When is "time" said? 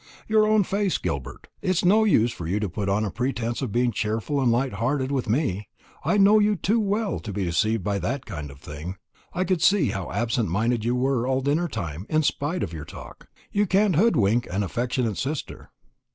11.67-12.07